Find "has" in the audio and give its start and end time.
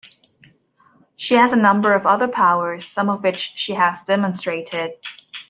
1.35-1.53, 3.73-4.03